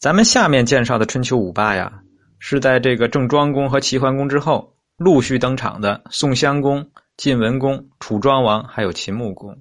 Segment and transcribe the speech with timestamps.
[0.00, 2.00] 咱们下面介绍的春秋五霸呀，
[2.38, 9.60] 是在这个郑庄公和齐桓公之后陆续登场的宋襄公、晋文公、楚庄王，还有秦穆公。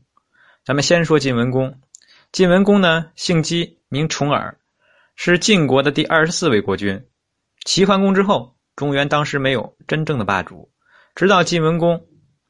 [0.63, 1.77] 咱们先说晋文公。
[2.31, 4.57] 晋文公呢，姓姬，名重耳，
[5.17, 7.05] 是晋国的第二十四位国君。
[7.65, 10.71] 齐桓公之后，中原当时没有真正的霸主，
[11.15, 12.01] 直到晋文公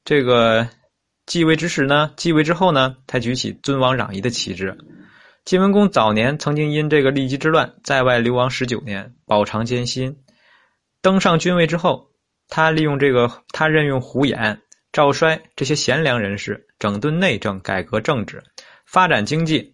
[0.06, 0.68] 这个
[1.26, 4.78] 继位之时呢，继位之后呢，才举起尊王攘夷的旗帜。
[5.50, 10.16] 晋文公早年曾经因这个骊姬之乱在外流亡十九年，饱尝艰辛。
[11.02, 12.12] 登上君位之后，
[12.50, 14.60] 他利用这个，他任用胡衍、
[14.92, 18.44] 赵衰这些贤良人士，整顿内政，改革政治，
[18.86, 19.74] 发展经济，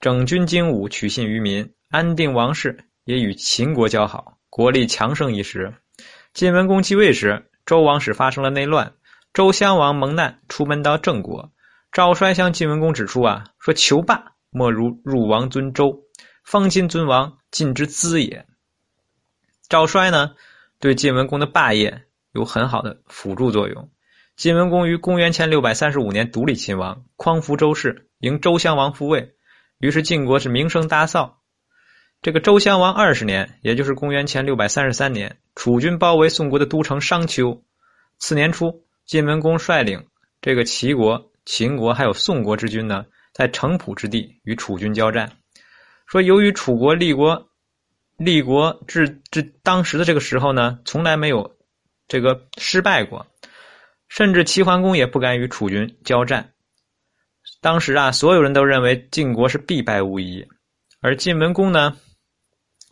[0.00, 5.70] 整军精武，取信于民，安定王室，也与秦国交好，国力强盛一时。
[6.32, 8.94] 晋文公继位时，周王室发生了内乱，
[9.34, 11.52] 周襄王蒙难，出门到郑国。
[11.92, 14.30] 赵衰向晋文公指出啊，说求霸。
[14.56, 16.04] 莫如入王尊周，
[16.44, 18.46] 方今尊王，晋之资也。
[19.68, 20.36] 赵衰呢，
[20.78, 23.90] 对晋文公的霸业有很好的辅助作用。
[24.36, 29.34] 晋文公于公元前六百三十五年独立秦王，匡扶周室，迎周襄王复位，
[29.78, 31.32] 于是晋国是名声大噪。
[32.22, 37.60] 这个周襄王二十年，也就是公元前六百三十三年，楚军包围宋国的都城商丘。
[38.18, 40.06] 次年初，晋文公率领
[40.40, 43.06] 这个齐国、秦国还有宋国之军呢。
[43.34, 45.30] 在城濮之地与楚军交战，
[46.06, 47.50] 说由于楚国立国
[48.16, 51.58] 立国至至当时的这个时候呢，从来没有
[52.06, 53.26] 这个失败过，
[54.08, 56.48] 甚至齐桓公也不敢与楚军交战。
[57.60, 60.46] 当时啊，所有人都认为晋国是必败无疑。
[61.00, 61.96] 而晋文公呢，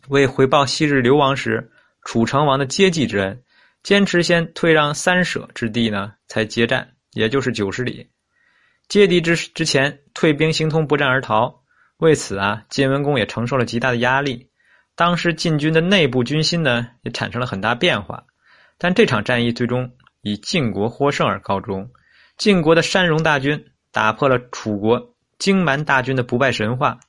[0.09, 1.71] 为回报昔日流亡时
[2.03, 3.41] 楚成王的接济之恩，
[3.81, 8.05] 坚持先退让三舍之地呢，才接战，也就是九十里。
[8.93, 11.63] 接敌之之前，退兵形同不战而逃。
[11.97, 14.51] 为此啊，晋文公也承受了极大的压力。
[14.95, 18.23] 当时晋军的内部军心呢，也产生了很大变化。
[18.77, 19.89] 但这场战役最终
[20.21, 21.89] 以晋国获胜而告终。
[22.37, 26.99] 晋国的山戎大军打破了楚国荆蛮大军的不败神话。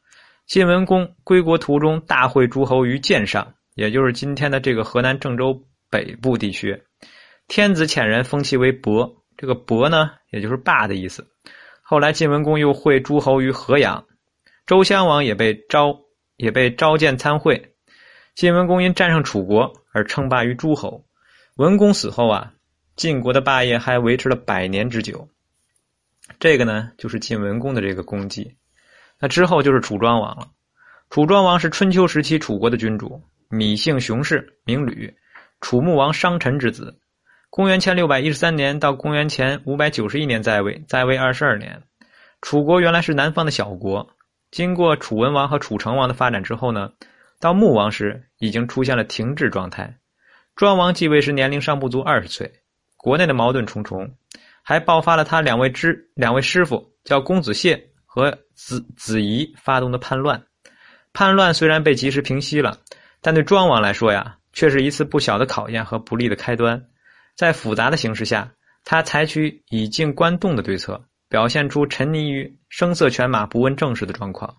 [0.47, 6.83] 晋文公归国途中，大会诸侯于剑上，也就是今天的这个河南郑州北部地区。
[7.47, 11.27] 天子遣人封其为伯，这个伯呢，也就是霸的意思。
[11.87, 14.07] 后来晋文公又会诸侯于河阳，
[14.65, 15.95] 周襄王也被召
[16.39, 17.75] 也被召见参会。
[18.35, 21.05] 晋文公因战胜楚国而称霸于诸侯。
[21.57, 22.55] 文公死后啊，
[22.97, 25.29] 晋国的霸业还维持了百年之久。
[26.41, 28.57] 这个呢，就是晋文公的这个功绩。
[29.21, 30.49] 那之后就是楚庄王了。
[31.11, 35.15] 楚庄王是春秋时期楚国的君主，芈姓熊氏，名吕，
[35.61, 36.99] 楚穆王商臣之子。
[37.57, 41.81] 公元前六百一十三年到公元前五百九十一年在位，在位二十二年。
[42.43, 44.05] 楚国原来是南方的小国，
[44.51, 46.91] 经过楚文王和楚成王的发展之后呢，
[47.39, 49.97] 到穆王时已经出现了停滞状态。
[50.57, 52.53] 庄王继位时年龄尚不足二十岁，
[52.97, 54.17] 国内的矛盾重重，
[54.65, 60.43] 还爆发了他两位之两位师傅叫公子燮和子子仪发动的叛乱。
[61.13, 62.77] 叛乱虽然被及时平息了，
[63.23, 66.85] 但对庄王来说呀，却是一次不小的考验和不利的开端。
[67.37, 68.51] 在复杂的形势下，
[68.85, 74.55] 他采取以静观动的对策，表现出沉溺于声色犬马、不问政事的状况。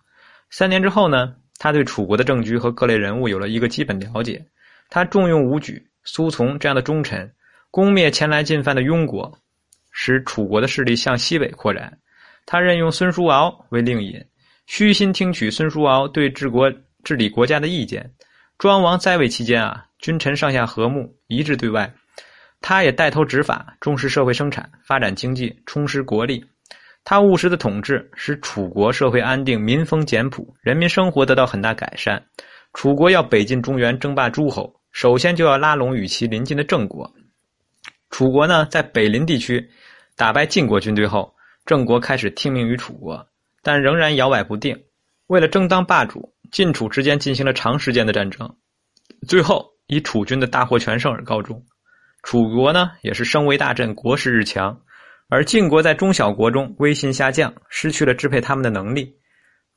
[0.49, 4.45] 三年之后呢，他对楚国的政局和各类人物有了一个基本了解。
[4.89, 7.33] 他重用武举、苏从这样的忠臣，
[7.71, 9.35] 攻灭前来进犯的庸国，
[9.91, 11.97] 使楚国的势力向西北扩展。
[12.45, 14.23] 他任用孙叔敖为令尹，
[14.67, 16.71] 虚心听取孙叔敖对治国
[17.03, 18.13] 治理国家的意见。
[18.57, 21.91] 庄王在位期间啊，君臣上下和睦，一致对外。
[22.61, 26.43] 他也带头执法，重视社会生产，发展经济，充实国力。
[27.03, 32.23] 他务实的统治使楚国社会安定，民风简朴，人民生活得到很大改善。
[32.73, 37.13] 楚国要北进中原，争霸诸侯，首先就要拉拢与其邻近的郑国。
[38.09, 39.69] 楚国呢，在北邻地区
[40.16, 41.35] 打败晋国军队后，
[41.66, 43.27] 郑国开始听命于楚国，
[43.61, 44.75] 但仍然摇摆不定。
[45.27, 48.52] 为了争当霸主，晋楚之间进行了长时间的战争，
[49.28, 51.63] 最后以楚军的大获全胜而告终。
[52.25, 54.75] 楚国呢，也是声威大振，国势日强；
[55.29, 59.16] 而晋国在中小国中威信下降，失去了支配他们的能力。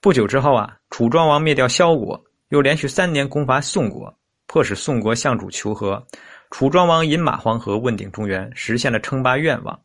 [0.00, 2.18] 不久之后啊，楚庄王灭掉萧国，
[2.48, 6.02] 又连续三年攻伐宋国，迫使宋国向主求和。
[6.50, 9.78] 楚庄王饮马黄河，问鼎中原，实现了称霸愿望。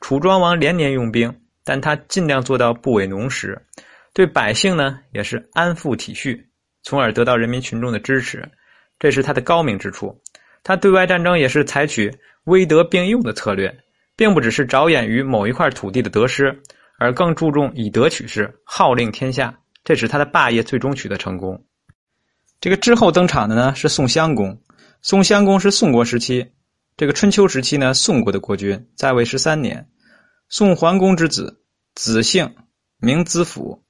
[0.00, 1.32] 楚庄王连年用兵，
[1.62, 3.56] 但他尽量做到不违农时，
[4.12, 6.36] 对百姓呢也是安抚体恤，
[6.82, 8.44] 从而得到人民群众的支持，
[8.98, 10.20] 这是他的高明之处。
[10.68, 13.74] 他对外战争也是采取威德并用的策略，
[14.16, 16.60] 并不只是着眼于某一块土地的得失，
[16.98, 21.64] 而更注重以德取势，号令天下，这使他的霸业最终取得成功。
[22.60, 24.60] 这个之后登场的呢是宋襄公。
[25.00, 26.48] 宋襄公是宋国时期，
[26.98, 29.88] 这个春秋时期呢，宋国的国君，在位十三年。
[30.50, 31.62] 宋桓公之子，
[31.94, 32.54] 子姓，
[32.98, 33.82] 名子府，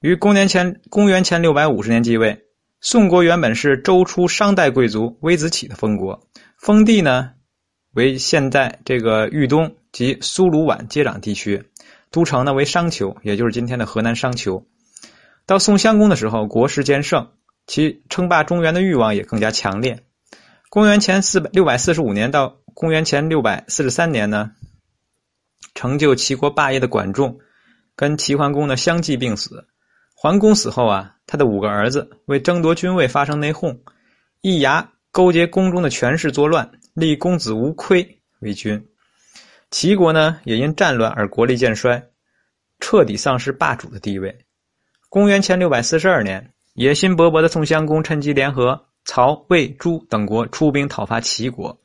[0.00, 2.44] 于公元前公元前六百五十年继位。
[2.82, 7.32] 宋国原本是周初商代贵族微子启的封国，封地呢
[7.92, 11.64] 为现在这个豫东及苏鲁皖接壤地区，
[12.10, 14.66] 都城呢为商丘，也就是今天的河南商丘。
[15.44, 17.28] 到宋襄公的时候，国势渐盛，
[17.66, 20.02] 其称霸中原的欲望也更加强烈。
[20.70, 24.52] 公元前四百六百四十五年到公元前六百四十三年呢，
[25.74, 27.40] 成就齐国霸业的管仲，
[27.94, 29.66] 跟齐桓公呢相继病死。
[30.22, 33.74] 桓公死后啊，他的五个儿子为争夺君位发生内讧，
[34.42, 38.06] 易牙勾结宫中的权势作乱，立公子无亏
[38.40, 38.86] 为君。
[39.70, 42.06] 齐国呢也因战乱而国力渐衰，
[42.80, 44.36] 彻底丧失霸主的地位。
[45.08, 48.78] 公元前六百四十二年，野心勃勃的宋襄公趁机联合。
[49.06, 51.80] 曹、魏、朱等国出兵讨伐齐国，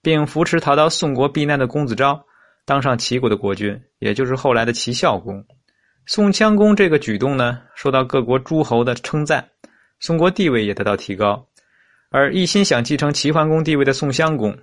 [0.00, 2.24] 并扶持逃到宋国避难的公子昭
[2.64, 5.44] 当上齐国的国君，也就是后来的齐孝公。
[6.06, 9.48] 宋襄公这个举动呢，受到各国诸侯的称赞，
[10.00, 11.46] 宋国地位也得到提高。
[12.10, 14.56] 而一心想继承齐桓公地位的宋襄公，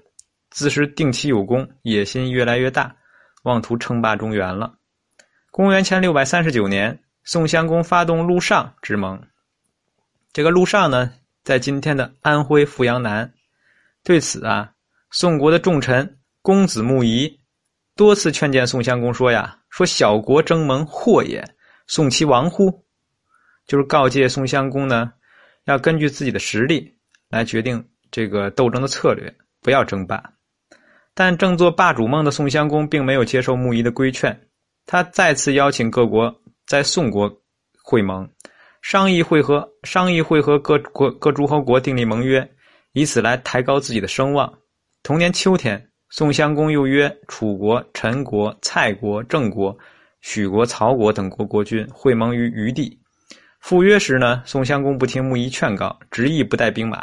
[0.52, 2.96] 自是定期有功，野心越来越大，
[3.44, 4.74] 妄图称霸中原了。
[5.50, 9.22] 公元前六百三十九年，宋襄公发动陆上之盟。
[10.32, 11.12] 这个陆上呢？
[11.44, 13.34] 在今天的安徽阜阳南，
[14.04, 14.72] 对此啊，
[15.10, 17.40] 宋国的重臣公子穆仪
[17.96, 21.44] 多次劝谏宋襄公说：“呀，说小国争盟祸也，
[21.88, 22.86] 宋其亡乎？”
[23.66, 25.12] 就是告诫宋襄公呢，
[25.66, 26.94] 要根据自己的实力
[27.30, 30.22] 来决定这个斗争的策略，不要争霸。
[31.14, 34.48] 但正做霸主梦的宋襄公并没有接受穆仪的规劝，
[34.86, 36.34] 他再次邀请各国
[36.66, 37.32] 在宋国
[37.84, 38.30] 会盟。
[38.82, 42.50] 商议会合，商议会合各国各诸侯国订立盟约，
[42.94, 44.52] 以此来抬高自己的声望。
[45.04, 49.76] 同年秋天，宋襄公又约楚国、陈国、蔡国、郑国、
[50.20, 53.00] 许国、曹国等国国君会盟于余地。
[53.62, 57.02] 赴约时呢，宋襄公不听穆仪劝告，执意不带兵马，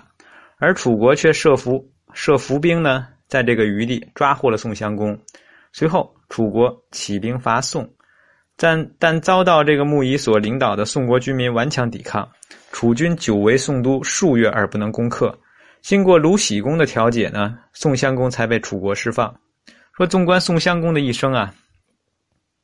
[0.58, 1.82] 而楚国却设伏
[2.12, 5.18] 设伏兵呢，在这个余地抓获了宋襄公。
[5.72, 7.88] 随后，楚国起兵伐宋。
[8.58, 12.28] 但但遭到这个穆仪所领导的宋国军民顽强抵抗，
[12.72, 15.34] 楚军久围宋都数月而不能攻克。
[15.80, 19.34] 经过鲁僖公的调解呢，宋襄公才被楚国释放。
[19.96, 21.52] 说纵观宋襄公的一生啊，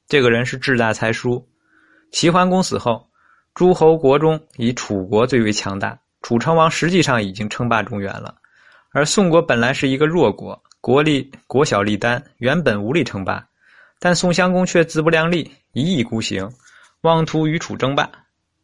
[0.06, 1.44] 这个人是志大才疏。
[2.12, 3.08] 齐桓公死后，
[3.55, 8.34] 诸侯国中以楚国最为强大，楚成王实际上已经称霸中原了。
[8.90, 13.44] 而宋国本来是一个弱国，国力国小力单，原本无力称霸。
[13.99, 16.49] 但宋襄公却自不量力，一意孤行，
[17.00, 18.08] 妄图与楚争霸。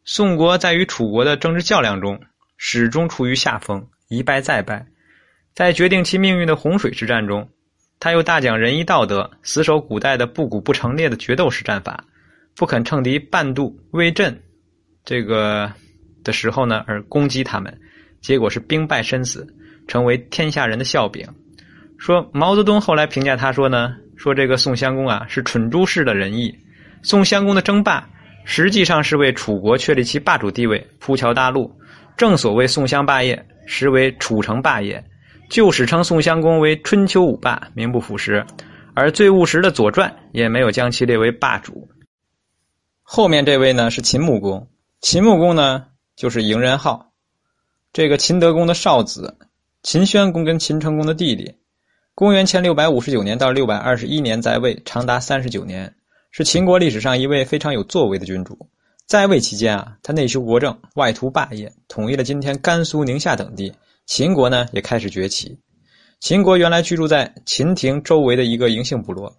[0.05, 2.19] 宋国在与楚国的政治较量中，
[2.57, 4.85] 始终处于下风，一败再败。
[5.55, 7.49] 在决定其命运的洪水之战中，
[7.99, 12.03] 他又大讲仁义道德，死守古代的不鼓不成列的决斗式战法，
[12.55, 14.37] 不肯乘敌半渡魏阵，
[15.05, 15.71] 这个
[16.23, 17.75] 的时候呢，而攻击他们，
[18.21, 19.47] 结果是兵败身死，
[19.87, 21.25] 成为天下人的笑柄。
[21.97, 23.95] 说毛泽东后来评价他说呢。
[24.17, 26.55] 说这个宋襄公啊，是蠢猪式的仁义。
[27.01, 28.07] 宋襄公的争霸，
[28.45, 31.75] 实际上是为楚国确立其霸主地位铺桥搭路。
[32.15, 35.03] 正所谓宋襄霸业，实为楚成霸业。
[35.49, 38.45] 旧史称宋襄公为春秋五霸，名不符实。
[38.93, 41.89] 而最务实的《左传》也没有将其列为霸主。
[43.01, 44.69] 后面这位呢是秦穆公，
[45.01, 47.11] 秦穆公呢就是嬴仁浩，
[47.91, 49.37] 这个秦德公的少子，
[49.83, 51.53] 秦宣公跟秦成公的弟弟。
[52.13, 55.93] 公元前六百五十九年到六百二十一年在位，长达三十九年，
[56.31, 58.69] 是秦国历史上一位非常有作为的君主。
[59.07, 63.73] 在位期间啊，他内修国政，外图霸业，统一了今天甘肃、宁夏等地。
[64.05, 65.59] 秦国呢也开始崛起。
[66.19, 69.35] 秦国原来居住在秦庭周围的一个嬴姓部落，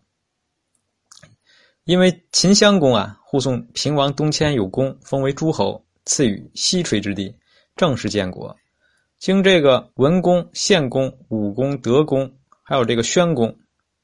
[1.84, 7.34] 因为秦襄公啊护送平王东迁有功，封为诸侯，赐予西垂之地，
[7.76, 8.56] 正式建国。
[9.18, 12.32] 经这个文公、献公、武公、德公。
[12.64, 13.54] 还有这个宣公，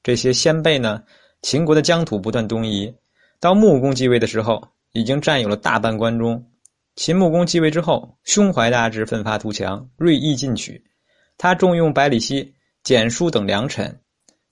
[0.03, 1.03] 这些先辈呢，
[1.43, 2.93] 秦国的疆土不断东移。
[3.41, 4.69] 到穆公继位的时候，
[4.99, 6.51] 已经占有了大半关中。
[6.97, 10.85] 秦穆公继位之后，胸怀大志，奋发图强，锐意进取。
[11.37, 12.53] 他重用百里奚、
[12.83, 14.01] 简书等良臣，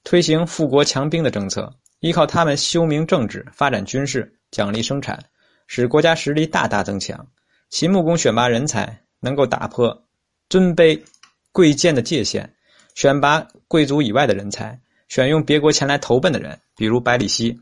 [0.05, 5.19] 推行富国强兵的政策，依靠他们修明政治，发展军事，奖励生产，
[5.67, 7.27] 使国家实力大大增强。
[7.69, 10.07] 秦穆公选拔人才，能够打破
[10.49, 11.03] 尊卑
[11.51, 12.55] 贵贱的界限。
[12.95, 17.59] 选拔贵族以外的人才，选用别国前来投奔的人，比如百里奚。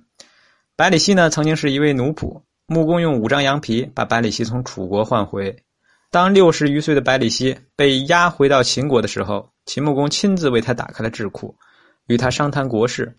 [0.76, 2.42] 百里奚呢，曾经是一位奴仆。
[2.66, 5.54] 穆公用五张羊皮把百里奚从楚国换回。
[6.10, 11.56] 当六十余岁的百里奚被押回到秦国的时候，秦穆公亲自为他打开了智库，
[12.06, 13.18] 与他商谈国事。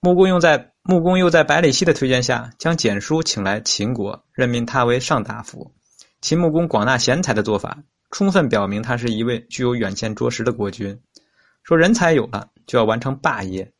[0.00, 5.74] 穆公又在穆公又在百里奚的推荐下，将蹇叔请来秦国，任命他为上大夫。
[6.20, 7.76] 秦穆公广纳贤才的做法，
[8.10, 10.98] 充分表明他是一位具有远见卓识的国君。
[11.64, 13.72] 说人才有了，就要完成霸业，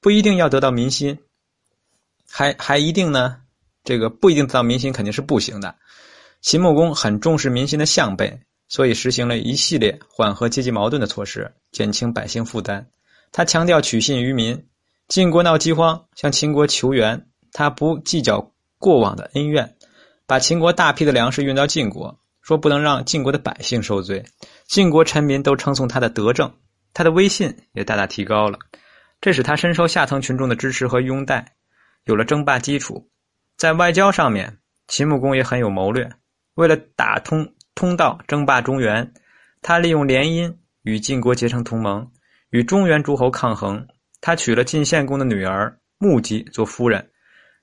[0.00, 1.18] 不一定要得到民心，
[2.28, 3.38] 还还一定呢？
[3.84, 5.74] 这个不一定得到民心，肯定是不行的。
[6.40, 12.86] 秦穆公很重视民心的向背，所以实行了一系列缓和阶级矛盾的措施，减轻百姓负担。
[13.32, 14.66] 他强调取信于民。
[15.08, 19.74] 晋国闹饥荒，向秦国求援，他不计较过往的恩怨，
[20.24, 24.24] 把秦国大批的粮食运到晋国，说不能让晋国的百姓受罪。
[24.68, 26.54] 晋国臣民都称颂他的德政，
[26.94, 28.56] 他的威信也大大提高了。
[29.20, 31.54] 这使他深受下层群众的支持和拥戴，
[32.04, 33.08] 有了争霸基础。
[33.60, 34.56] 在外交上面，
[34.88, 36.10] 秦穆公也很有谋略。
[36.54, 39.12] 为了打通通道争霸中原，
[39.60, 40.50] 他利用联姻
[40.80, 42.10] 与晋国结成同盟，
[42.48, 43.86] 与中原诸侯抗衡。
[44.22, 47.06] 他娶了晋献公的女儿穆姬做夫人，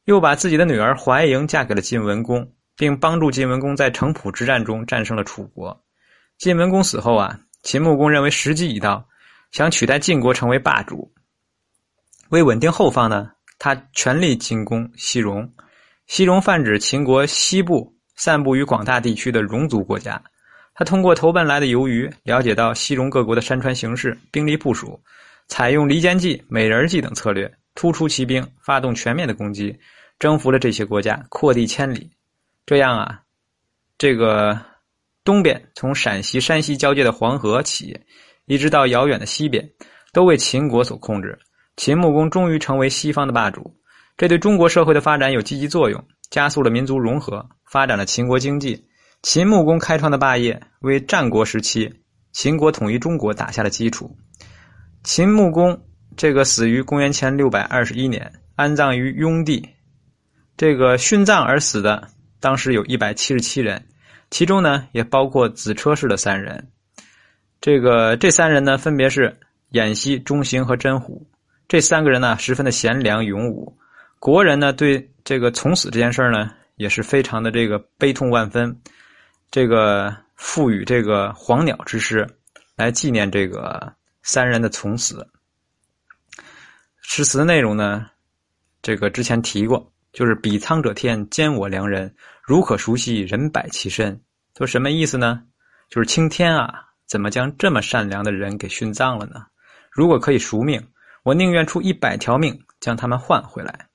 [0.05, 5.83] 又把自己的女儿怀莹嫁给了晋文公，并帮助晋文公在城濮之战中战胜了楚国。
[6.37, 9.03] 晋文公死后啊，秦穆公认为时机已到，
[9.49, 11.11] 想取代晋国成为霸主。
[12.29, 15.51] 为稳定后方呢，他全力进攻西戎。
[16.07, 17.95] 西戎泛指秦国西部。
[18.19, 20.19] 散布于广大地区的戎族国家，
[20.73, 24.99] 他通过投奔来的游鱼，了解到西戎各国的山川形势、兵力部署，
[25.47, 29.77] 采用离间计、美人计等策略，突出骑兵，发动全面的攻击，
[30.17, 32.09] 征服了这些国家，扩地千里。
[32.65, 33.21] 这样啊，
[33.99, 34.59] 这个
[35.23, 37.95] 东边从陕西、山西交界的黄河起，
[38.47, 39.63] 一直到遥远的西边，
[40.11, 41.37] 都为秦国所控制。
[41.75, 43.71] 秦穆公终于成为西方的霸主，
[44.17, 47.47] 这对中国社会的发展有积极作用，加速了民族融合。
[47.71, 48.83] 发展了秦国经济，
[49.21, 51.93] 秦穆公开创的霸业为战国时期
[52.31, 54.09] 秦国统一中国打下了基础。
[55.03, 55.77] 秦穆公
[56.15, 59.67] 这个死于公元前六百二十一年，安葬于雍地。
[60.55, 62.07] 这个殉葬而死的
[62.39, 63.85] 当时有一百七十七人，
[64.31, 66.69] 其中呢也包括子车氏的三人。
[67.59, 69.37] 这个这三人呢分别是
[69.71, 71.27] 偃息、中兴和真虎。
[71.67, 73.77] 这三个人呢十分的贤良勇武，
[74.19, 76.51] 国人呢对这个从死这件事儿呢。
[76.77, 78.79] 也是非常的这个悲痛万分，
[79.49, 82.23] 这个赋予这个黄鸟之诗
[82.75, 85.27] 来纪念这个三人的从死。
[87.01, 88.05] 诗词的内容呢，
[88.83, 94.21] 这个之前提过，就是“比苍者天，兼我良人，如可熟悉，人百其身”。
[94.55, 95.41] 说什么意思呢？
[95.89, 99.47] 就是青天啊，怎么将这么善良的人给殉葬了呢？
[99.89, 100.79] 如果可以赎命，
[101.23, 103.86] 我宁愿出一百条命将他们换回来。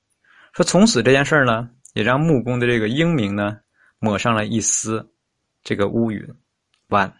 [0.53, 1.69] 说从此这件事儿呢？
[1.93, 3.57] 也让木工的这个英明呢，
[3.99, 5.11] 抹上了一丝
[5.63, 6.27] 这个乌云。
[6.89, 7.13] 完。